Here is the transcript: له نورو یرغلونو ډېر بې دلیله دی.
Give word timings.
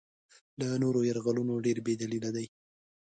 له 0.59 0.67
نورو 0.83 0.99
یرغلونو 1.09 1.53
ډېر 1.65 1.77
بې 1.85 1.93
دلیله 2.01 2.29
دی. 2.35 2.45